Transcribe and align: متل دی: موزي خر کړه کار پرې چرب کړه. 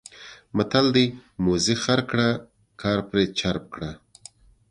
متل 0.55 0.85
دی: 0.95 1.05
موزي 1.43 1.75
خر 1.83 1.99
کړه 2.09 2.29
کار 2.81 2.99
پرې 3.09 3.23
چرب 3.39 3.63
کړه. 3.73 3.91